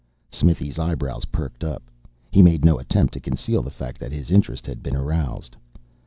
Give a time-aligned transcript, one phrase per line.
[0.31, 1.83] Smithy's eyebrows perked up.
[2.31, 5.55] He made no attempt to conceal the fact that his interest had been aroused.